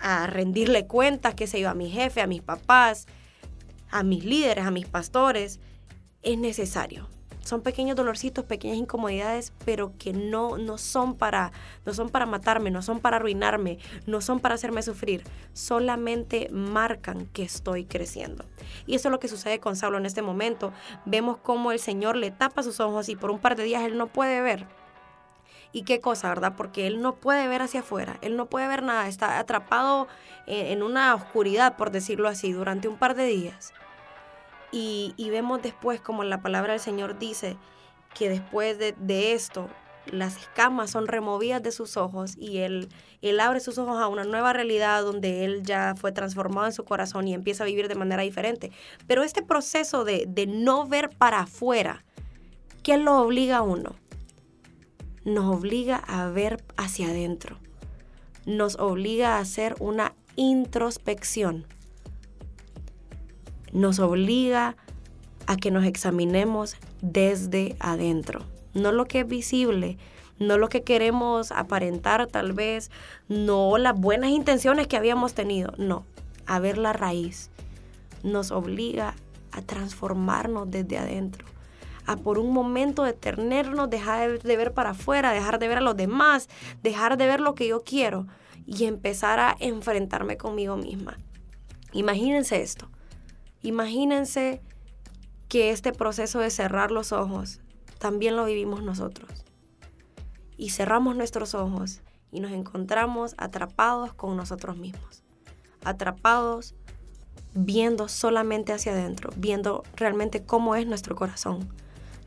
a 0.03 0.27
rendirle 0.27 0.85
cuentas, 0.85 1.33
qué 1.33 1.47
sé 1.47 1.61
yo, 1.61 1.69
a 1.69 1.73
mi 1.73 1.89
jefe, 1.89 2.21
a 2.21 2.27
mis 2.27 2.41
papás, 2.41 3.07
a 3.89 4.03
mis 4.03 4.25
líderes, 4.25 4.65
a 4.65 4.71
mis 4.71 4.85
pastores, 4.85 5.59
es 6.21 6.37
necesario. 6.37 7.07
Son 7.41 7.61
pequeños 7.61 7.95
dolorcitos, 7.95 8.45
pequeñas 8.45 8.77
incomodidades, 8.77 9.53
pero 9.65 9.93
que 9.97 10.13
no, 10.13 10.57
no, 10.57 10.77
son 10.77 11.15
para, 11.15 11.51
no 11.85 11.93
son 11.93 12.09
para 12.09 12.25
matarme, 12.25 12.71
no 12.71 12.81
son 12.81 12.99
para 12.99 13.17
arruinarme, 13.17 13.79
no 14.05 14.21
son 14.21 14.39
para 14.39 14.55
hacerme 14.55 14.81
sufrir. 14.81 15.23
Solamente 15.53 16.49
marcan 16.51 17.25
que 17.27 17.43
estoy 17.43 17.85
creciendo. 17.85 18.45
Y 18.85 18.95
eso 18.95 19.07
es 19.07 19.11
lo 19.11 19.19
que 19.19 19.27
sucede 19.27 19.59
con 19.59 19.75
Saulo 19.75 19.97
en 19.97 20.05
este 20.05 20.21
momento. 20.21 20.71
Vemos 21.05 21.37
cómo 21.37 21.71
el 21.71 21.79
Señor 21.79 22.15
le 22.15 22.31
tapa 22.31 22.63
sus 22.63 22.79
ojos 22.79 23.09
y 23.09 23.15
por 23.15 23.31
un 23.31 23.39
par 23.39 23.55
de 23.55 23.63
días 23.63 23.83
él 23.83 23.97
no 23.97 24.07
puede 24.07 24.41
ver 24.41 24.65
y 25.73 25.83
qué 25.83 25.99
cosa, 25.99 26.29
¿verdad? 26.29 26.53
Porque 26.55 26.85
él 26.87 27.01
no 27.01 27.15
puede 27.15 27.47
ver 27.47 27.63
hacia 27.63 27.81
afuera, 27.81 28.19
él 28.21 28.37
no 28.37 28.45
puede 28.45 28.67
ver 28.67 28.83
nada, 28.83 29.07
está 29.07 29.39
atrapado 29.39 30.07
en, 30.45 30.83
una 30.83 31.15
oscuridad, 31.15 31.75
por 31.75 31.89
decirlo 31.89 32.29
así, 32.29 32.51
durante 32.53 32.87
un 32.87 32.97
par 32.97 33.15
de 33.15 33.25
días. 33.25 33.73
Y, 34.71 35.13
vemos 35.31 35.61
después 35.61 35.99
como 35.99 36.23
la 36.23 36.41
palabra 36.41 36.73
del 36.73 36.79
Señor 36.79 37.17
dice 37.19 37.57
que 38.13 38.29
después 38.29 38.77
de, 38.77 39.33
esto 39.33 39.67
las 40.05 40.37
escamas 40.37 40.91
son 40.91 41.07
removidas 41.07 41.63
de 41.63 41.71
sus 41.71 41.95
ojos 41.97 42.35
y 42.37 42.57
él, 42.59 42.89
él 43.21 43.39
abre 43.39 43.59
sus 43.59 43.77
ojos 43.77 44.01
a 44.01 44.07
una 44.07 44.25
nueva 44.25 44.51
realidad 44.51 45.01
donde 45.01 45.45
él 45.45 45.63
ya 45.63 45.95
fue 45.95 46.11
transformado 46.11 46.67
en 46.67 46.73
su 46.73 46.83
corazón 46.83 47.27
y 47.27 47.33
empieza 47.33 47.63
a 47.63 47.67
vivir 47.67 47.87
de 47.87 47.95
manera 47.95 48.21
diferente. 48.21 48.71
Pero 49.07 49.23
este 49.23 49.41
proceso 49.41 50.03
de, 50.03 50.25
de 50.27 50.45
no 50.45 50.85
ver 50.85 51.09
para 51.09 51.41
afuera, 51.41 52.03
¿qué 52.83 52.97
lo 52.97 53.19
obliga 53.19 53.57
a 53.57 53.61
uno? 53.61 53.95
Nos 55.25 55.55
obliga 55.55 55.95
a 55.95 56.27
ver 56.27 56.63
hacia 56.77 57.07
adentro, 57.07 57.57
nos 58.45 58.77
obliga 58.77 59.37
a 59.37 59.39
hacer 59.39 59.75
una 59.79 60.13
introspección, 60.35 61.65
nos 63.71 63.99
obliga 63.99 64.75
a 65.47 65.55
que 65.57 65.71
nos 65.71 65.85
examinemos 65.85 66.75
desde 67.01 67.75
adentro, 67.79 68.45
no 68.73 68.91
lo 68.91 69.05
que 69.05 69.21
es 69.21 69.27
visible, 69.27 69.97
no 70.39 70.57
lo 70.57 70.67
que 70.67 70.83
queremos 70.83 71.51
aparentar 71.51 72.27
tal 72.27 72.53
vez, 72.53 72.91
no 73.29 73.77
las 73.77 73.99
buenas 73.99 74.31
intenciones 74.31 74.87
que 74.87 74.97
habíamos 74.97 75.33
tenido, 75.33 75.73
no, 75.77 76.05
a 76.45 76.59
ver 76.59 76.77
la 76.77 76.91
raíz. 76.91 77.49
Nos 78.23 78.51
obliga 78.51 79.15
a 79.51 79.61
transformarnos 79.61 80.71
desde 80.71 80.97
adentro 80.97 81.52
a 82.05 82.17
por 82.17 82.39
un 82.39 82.51
momento 82.53 83.03
detenernos, 83.03 83.89
dejar 83.89 84.41
de 84.41 84.57
ver 84.57 84.73
para 84.73 84.91
afuera, 84.91 85.31
dejar 85.31 85.59
de 85.59 85.67
ver 85.67 85.79
a 85.79 85.81
los 85.81 85.95
demás, 85.95 86.49
dejar 86.81 87.17
de 87.17 87.27
ver 87.27 87.39
lo 87.39 87.55
que 87.55 87.67
yo 87.67 87.83
quiero 87.83 88.27
y 88.65 88.85
empezar 88.85 89.39
a 89.39 89.55
enfrentarme 89.59 90.37
conmigo 90.37 90.77
misma. 90.77 91.17
Imagínense 91.91 92.61
esto. 92.61 92.89
Imagínense 93.61 94.61
que 95.47 95.71
este 95.71 95.91
proceso 95.91 96.39
de 96.39 96.49
cerrar 96.49 96.91
los 96.91 97.11
ojos 97.11 97.61
también 97.99 98.35
lo 98.35 98.45
vivimos 98.45 98.83
nosotros. 98.83 99.45
Y 100.57 100.71
cerramos 100.71 101.15
nuestros 101.15 101.55
ojos 101.55 102.01
y 102.31 102.39
nos 102.39 102.51
encontramos 102.51 103.35
atrapados 103.37 104.13
con 104.13 104.35
nosotros 104.35 104.77
mismos. 104.77 105.23
Atrapados 105.83 106.75
viendo 107.53 108.07
solamente 108.07 108.73
hacia 108.73 108.93
adentro, 108.93 109.29
viendo 109.35 109.83
realmente 109.95 110.43
cómo 110.43 110.75
es 110.75 110.87
nuestro 110.87 111.15
corazón, 111.15 111.69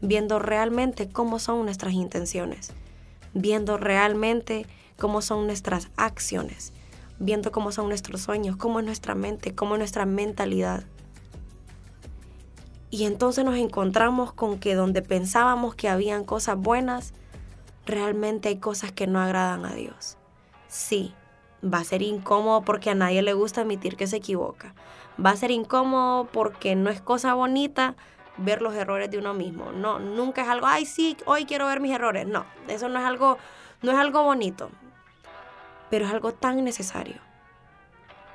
viendo 0.06 0.38
realmente 0.38 1.08
cómo 1.08 1.38
son 1.38 1.64
nuestras 1.64 1.94
intenciones, 1.94 2.72
viendo 3.34 3.76
realmente 3.76 4.66
cómo 4.96 5.20
son 5.20 5.46
nuestras 5.46 5.88
acciones. 5.96 6.72
viendo 7.18 7.50
cómo 7.50 7.72
son 7.72 7.88
nuestros 7.88 8.20
sueños, 8.20 8.56
cómo 8.56 8.80
es 8.80 8.84
nuestra 8.84 9.14
mente, 9.14 9.54
cómo 9.54 9.74
es 9.74 9.78
nuestra 9.78 10.04
mentalidad. 10.04 10.84
Y 12.90 13.04
entonces 13.04 13.44
nos 13.44 13.56
encontramos 13.56 14.32
con 14.32 14.58
que 14.58 14.74
donde 14.74 15.02
pensábamos 15.02 15.74
que 15.74 15.88
habían 15.88 16.24
cosas 16.24 16.56
buenas, 16.58 17.14
realmente 17.84 18.48
hay 18.48 18.58
cosas 18.58 18.92
que 18.92 19.06
no 19.06 19.20
agradan 19.20 19.64
a 19.64 19.74
Dios. 19.74 20.18
Sí, 20.68 21.14
va 21.64 21.78
a 21.78 21.84
ser 21.84 22.02
incómodo 22.02 22.62
porque 22.62 22.90
a 22.90 22.94
nadie 22.94 23.22
le 23.22 23.32
gusta 23.32 23.62
admitir 23.62 23.96
que 23.96 24.06
se 24.06 24.16
equivoca. 24.16 24.74
Va 25.24 25.30
a 25.30 25.36
ser 25.36 25.50
incómodo 25.50 26.26
porque 26.26 26.76
no 26.76 26.90
es 26.90 27.00
cosa 27.00 27.34
bonita 27.34 27.96
ver 28.38 28.62
los 28.62 28.74
errores 28.74 29.10
de 29.10 29.18
uno 29.18 29.34
mismo. 29.34 29.72
No, 29.72 29.98
nunca 29.98 30.42
es 30.42 30.48
algo, 30.48 30.66
ay, 30.66 30.86
sí, 30.86 31.16
hoy 31.24 31.44
quiero 31.44 31.66
ver 31.66 31.80
mis 31.80 31.92
errores. 31.92 32.26
No, 32.26 32.46
eso 32.68 32.88
no 32.88 32.98
es 32.98 33.04
algo, 33.04 33.38
no 33.82 33.92
es 33.92 33.98
algo 33.98 34.22
bonito. 34.22 34.70
Pero 35.90 36.06
es 36.06 36.12
algo 36.12 36.32
tan 36.32 36.64
necesario. 36.64 37.16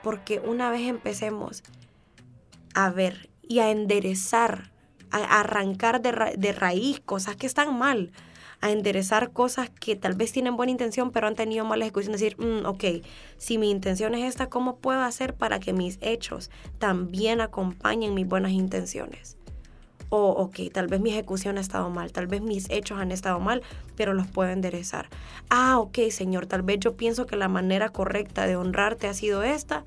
Porque 0.03 0.39
una 0.39 0.70
vez 0.70 0.81
empecemos 0.81 1.63
a 2.74 2.89
ver 2.89 3.29
y 3.48 3.60
a 3.60 3.70
enderezar, 3.70 4.72
a 5.12 5.41
arrancar 5.41 6.01
de, 6.01 6.51
raíz 6.53 7.01
cosas 7.01 7.36
que 7.36 7.46
están 7.46 7.77
mal, 7.77 8.12
a 8.62 8.72
enderezar 8.72 9.31
cosas 9.31 9.70
que 9.70 9.96
tal 9.96 10.13
vez 10.13 10.31
tienen 10.31 10.55
buena 10.55 10.72
intención, 10.72 11.12
pero 11.12 11.27
han 11.27 11.36
tenido 11.36 11.65
mala 11.65 11.84
ejecución. 11.84 12.13
Decir, 12.13 12.38
mm, 12.39 12.65
ok, 12.65 12.84
si 13.38 13.58
mi 13.58 13.70
intención 13.70 14.15
es 14.15 14.24
esta, 14.24 14.48
¿cómo 14.48 14.77
puedo 14.77 15.01
hacer 15.01 15.34
para 15.34 15.60
que 15.60 15.74
mis 15.74 15.98
hechos 16.01 16.50
también 16.79 17.41
acompañen 17.41 18.13
mis 18.13 18.27
buenas 18.27 18.51
intenciones? 18.51 19.38
O, 20.13 20.32
ok, 20.32 20.60
tal 20.74 20.88
vez 20.88 21.00
mi 21.00 21.10
ejecución 21.12 21.58
ha 21.58 21.62
estado 21.62 21.89
mal, 21.89 22.12
tal 22.12 22.27
vez 22.27 22.41
mis 22.41 22.70
hechos 22.70 23.00
han 23.00 23.13
estado 23.13 23.39
mal, 23.39 23.62
pero 23.96 24.13
los 24.13 24.27
puedo 24.27 24.51
enderezar. 24.51 25.08
Ah, 25.50 25.80
ok, 25.80 26.00
Señor, 26.10 26.48
tal 26.48 26.63
vez 26.63 26.82
yo 26.82 26.98
pienso 26.98 27.25
que 27.25 27.38
la 27.38 27.48
manera 27.48 27.88
correcta 27.88 28.46
de 28.46 28.58
honrarte 28.58 29.08
ha 29.08 29.13
sido 29.13 29.41
esta, 29.41 29.86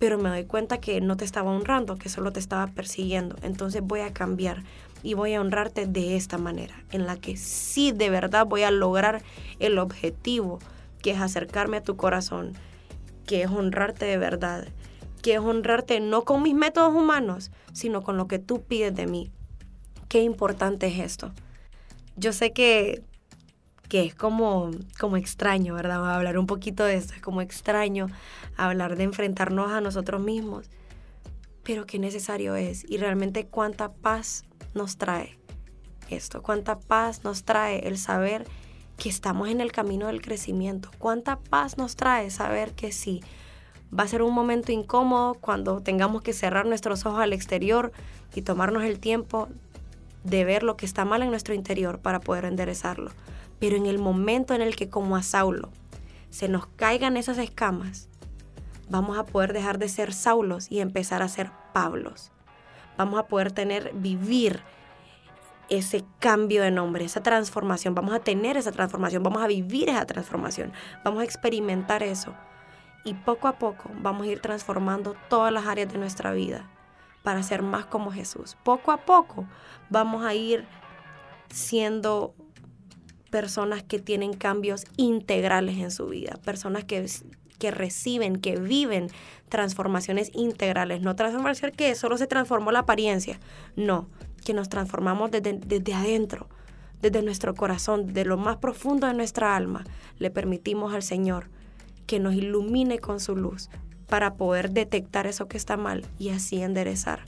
pero 0.00 0.18
me 0.18 0.28
doy 0.28 0.44
cuenta 0.44 0.78
que 0.78 1.00
no 1.00 1.16
te 1.16 1.24
estaba 1.24 1.52
honrando, 1.52 1.94
que 1.94 2.08
solo 2.08 2.32
te 2.32 2.40
estaba 2.40 2.66
persiguiendo. 2.66 3.36
Entonces 3.42 3.80
voy 3.80 4.00
a 4.00 4.12
cambiar 4.12 4.64
y 5.04 5.14
voy 5.14 5.34
a 5.34 5.40
honrarte 5.40 5.86
de 5.86 6.16
esta 6.16 6.36
manera, 6.36 6.74
en 6.90 7.06
la 7.06 7.16
que 7.16 7.36
sí 7.36 7.92
de 7.92 8.10
verdad 8.10 8.46
voy 8.46 8.64
a 8.64 8.72
lograr 8.72 9.22
el 9.60 9.78
objetivo, 9.78 10.58
que 11.00 11.12
es 11.12 11.20
acercarme 11.20 11.76
a 11.76 11.82
tu 11.84 11.94
corazón, 11.94 12.54
que 13.24 13.42
es 13.42 13.50
honrarte 13.50 14.04
de 14.04 14.18
verdad, 14.18 14.66
que 15.22 15.34
es 15.34 15.40
honrarte 15.40 16.00
no 16.00 16.24
con 16.24 16.42
mis 16.42 16.56
métodos 16.56 16.92
humanos, 16.92 17.52
sino 17.72 18.02
con 18.02 18.16
lo 18.16 18.26
que 18.26 18.40
tú 18.40 18.62
pides 18.62 18.96
de 18.96 19.06
mí. 19.06 19.30
Qué 20.14 20.22
importante 20.22 20.86
es 20.86 21.00
esto. 21.00 21.32
Yo 22.14 22.32
sé 22.32 22.52
que 22.52 23.02
que 23.88 24.04
es 24.04 24.14
como, 24.14 24.70
como 25.00 25.16
extraño, 25.16 25.74
¿verdad? 25.74 26.08
A 26.08 26.14
hablar 26.14 26.38
un 26.38 26.46
poquito 26.46 26.84
de 26.84 26.94
esto, 26.94 27.14
es 27.14 27.20
como 27.20 27.40
extraño 27.40 28.06
hablar 28.56 28.94
de 28.94 29.02
enfrentarnos 29.02 29.72
a 29.72 29.80
nosotros 29.80 30.22
mismos, 30.22 30.70
pero 31.64 31.84
qué 31.84 31.98
necesario 31.98 32.54
es 32.54 32.88
y 32.88 32.98
realmente 32.98 33.48
cuánta 33.48 33.92
paz 33.92 34.44
nos 34.72 34.98
trae 34.98 35.36
esto, 36.10 36.44
cuánta 36.44 36.78
paz 36.78 37.24
nos 37.24 37.42
trae 37.42 37.88
el 37.88 37.98
saber 37.98 38.46
que 38.96 39.08
estamos 39.08 39.48
en 39.48 39.60
el 39.60 39.72
camino 39.72 40.06
del 40.06 40.22
crecimiento, 40.22 40.90
cuánta 40.98 41.40
paz 41.40 41.76
nos 41.76 41.96
trae 41.96 42.30
saber 42.30 42.70
que 42.74 42.92
sí, 42.92 43.20
va 43.92 44.04
a 44.04 44.08
ser 44.08 44.22
un 44.22 44.32
momento 44.32 44.70
incómodo 44.70 45.34
cuando 45.34 45.80
tengamos 45.80 46.22
que 46.22 46.32
cerrar 46.32 46.66
nuestros 46.66 47.04
ojos 47.04 47.18
al 47.18 47.32
exterior 47.32 47.90
y 48.32 48.42
tomarnos 48.42 48.84
el 48.84 49.00
tiempo 49.00 49.48
de 50.24 50.44
ver 50.44 50.62
lo 50.62 50.76
que 50.76 50.86
está 50.86 51.04
mal 51.04 51.22
en 51.22 51.30
nuestro 51.30 51.54
interior 51.54 52.00
para 52.00 52.20
poder 52.20 52.44
enderezarlo 52.44 53.10
pero 53.58 53.76
en 53.76 53.86
el 53.86 53.98
momento 53.98 54.54
en 54.54 54.60
el 54.60 54.76
que 54.76 54.90
como 54.90 55.16
a 55.16 55.22
Saulo 55.22 55.70
se 56.30 56.48
nos 56.48 56.66
caigan 56.66 57.16
esas 57.16 57.38
escamas, 57.38 58.08
vamos 58.88 59.16
a 59.16 59.24
poder 59.24 59.52
dejar 59.52 59.78
de 59.78 59.88
ser 59.88 60.12
Saulos 60.12 60.66
y 60.70 60.80
empezar 60.80 61.22
a 61.22 61.28
ser 61.28 61.50
Pablos. 61.72 62.30
Vamos 62.98 63.18
a 63.18 63.26
poder 63.26 63.52
tener, 63.52 63.92
vivir 63.94 64.60
ese 65.70 66.04
cambio 66.18 66.62
de 66.62 66.70
nombre, 66.70 67.04
esa 67.04 67.22
transformación. 67.22 67.94
Vamos 67.94 68.14
a 68.14 68.20
tener 68.20 68.56
esa 68.56 68.70
transformación, 68.70 69.22
vamos 69.22 69.42
a 69.42 69.46
vivir 69.46 69.88
esa 69.88 70.04
transformación, 70.04 70.72
vamos 71.02 71.22
a 71.22 71.24
experimentar 71.24 72.02
eso. 72.02 72.34
Y 73.02 73.14
poco 73.14 73.48
a 73.48 73.58
poco 73.58 73.90
vamos 74.00 74.26
a 74.26 74.30
ir 74.30 74.40
transformando 74.40 75.16
todas 75.28 75.52
las 75.52 75.66
áreas 75.66 75.92
de 75.92 75.98
nuestra 75.98 76.32
vida 76.32 76.68
para 77.24 77.42
ser 77.42 77.62
más 77.62 77.86
como 77.86 78.12
Jesús. 78.12 78.56
Poco 78.62 78.92
a 78.92 78.98
poco 78.98 79.48
vamos 79.88 80.24
a 80.24 80.34
ir 80.34 80.66
siendo 81.48 82.34
personas 83.30 83.82
que 83.82 83.98
tienen 83.98 84.34
cambios 84.34 84.84
integrales 84.98 85.78
en 85.78 85.90
su 85.90 86.06
vida, 86.06 86.38
personas 86.44 86.84
que, 86.84 87.06
que 87.58 87.70
reciben, 87.70 88.36
que 88.36 88.56
viven 88.56 89.08
transformaciones 89.48 90.30
integrales, 90.34 91.00
no 91.00 91.16
transformación 91.16 91.72
que 91.72 91.94
solo 91.94 92.18
se 92.18 92.26
transformó 92.26 92.72
la 92.72 92.80
apariencia, 92.80 93.40
no, 93.74 94.06
que 94.44 94.52
nos 94.52 94.68
transformamos 94.68 95.30
desde, 95.30 95.54
desde 95.54 95.94
adentro, 95.94 96.46
desde 97.00 97.22
nuestro 97.22 97.54
corazón, 97.54 98.12
de 98.12 98.26
lo 98.26 98.36
más 98.36 98.58
profundo 98.58 99.06
de 99.06 99.14
nuestra 99.14 99.56
alma, 99.56 99.84
le 100.18 100.30
permitimos 100.30 100.92
al 100.92 101.02
Señor 101.02 101.48
que 102.06 102.20
nos 102.20 102.34
ilumine 102.34 102.98
con 102.98 103.18
su 103.18 103.34
luz 103.34 103.70
para 104.08 104.34
poder 104.34 104.70
detectar 104.70 105.26
eso 105.26 105.48
que 105.48 105.56
está 105.56 105.76
mal 105.76 106.06
y 106.18 106.30
así 106.30 106.62
enderezar 106.62 107.20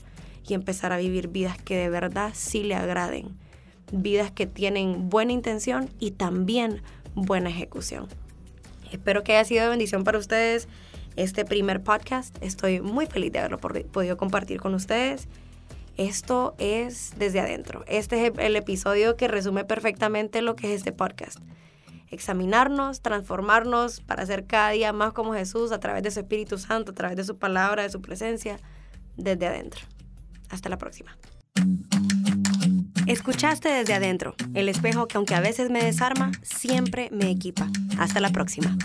y 0.47 0.53
empezar 0.53 0.93
a 0.93 0.97
vivir 0.97 1.27
vidas 1.27 1.57
que 1.61 1.77
de 1.77 1.89
verdad 1.89 2.31
sí 2.33 2.63
le 2.63 2.75
agraden 2.75 3.35
vidas 3.91 4.31
que 4.31 4.47
tienen 4.47 5.09
buena 5.09 5.31
intención 5.31 5.89
y 5.99 6.11
también 6.11 6.81
buena 7.15 7.49
ejecución. 7.49 8.07
Espero 8.91 9.23
que 9.23 9.35
haya 9.35 9.45
sido 9.45 9.63
de 9.63 9.69
bendición 9.69 10.03
para 10.03 10.17
ustedes 10.17 10.67
este 11.15 11.45
primer 11.45 11.81
podcast. 11.81 12.35
Estoy 12.41 12.81
muy 12.81 13.05
feliz 13.07 13.31
de 13.31 13.39
haberlo 13.39 13.59
podido 13.59 14.17
compartir 14.17 14.59
con 14.59 14.73
ustedes. 14.73 15.27
Esto 15.97 16.53
es 16.59 17.13
desde 17.17 17.39
adentro. 17.39 17.83
Este 17.87 18.27
es 18.27 18.33
el 18.37 18.55
episodio 18.55 19.17
que 19.17 19.27
resume 19.27 19.65
perfectamente 19.65 20.41
lo 20.41 20.55
que 20.55 20.73
es 20.73 20.79
este 20.79 20.91
podcast. 20.91 21.39
Examinarnos, 22.09 23.01
transformarnos 23.01 24.01
para 24.01 24.25
ser 24.25 24.45
cada 24.45 24.69
día 24.69 24.93
más 24.93 25.13
como 25.13 25.33
Jesús 25.33 25.71
a 25.71 25.79
través 25.79 26.03
de 26.03 26.11
su 26.11 26.19
Espíritu 26.19 26.57
Santo, 26.57 26.91
a 26.91 26.95
través 26.95 27.17
de 27.17 27.23
su 27.23 27.37
palabra, 27.37 27.83
de 27.83 27.89
su 27.89 28.01
presencia, 28.01 28.59
desde 29.15 29.47
adentro. 29.47 29.81
Hasta 30.49 30.69
la 30.69 30.77
próxima. 30.77 31.17
Escuchaste 33.07 33.69
desde 33.69 33.93
adentro, 33.93 34.35
el 34.53 34.67
espejo 34.67 35.07
que 35.07 35.17
aunque 35.17 35.35
a 35.35 35.39
veces 35.39 35.69
me 35.69 35.83
desarma, 35.83 36.31
siempre 36.41 37.09
me 37.11 37.29
equipa. 37.29 37.69
Hasta 37.97 38.19
la 38.19 38.31
próxima. 38.31 38.77